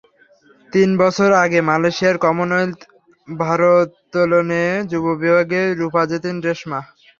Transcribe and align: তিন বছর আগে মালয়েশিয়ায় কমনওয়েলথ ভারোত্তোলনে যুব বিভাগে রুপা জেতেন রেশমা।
তিন 0.73 0.89
বছর 1.01 1.29
আগে 1.43 1.59
মালয়েশিয়ায় 1.69 2.21
কমনওয়েলথ 2.23 2.79
ভারোত্তোলনে 3.27 4.63
যুব 4.91 5.05
বিভাগে 5.21 5.61
রুপা 5.79 6.03
জেতেন 6.09 6.35
রেশমা। 6.45 6.79